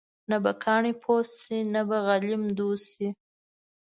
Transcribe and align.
نه 0.29 0.37
به 0.43 0.51
کاڼې 0.63 0.93
پوست 1.03 1.33
شي، 1.43 1.59
نه 1.73 1.81
به 1.87 1.97
غلیم 2.07 2.43
دوست 2.57 2.85
شي. 2.93 3.07